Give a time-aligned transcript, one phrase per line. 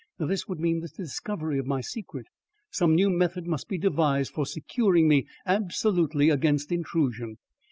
[0.17, 2.25] This would mean the discovery of my secret.
[2.71, 7.37] Some new method must be devised for securing me absolutely against intrusion.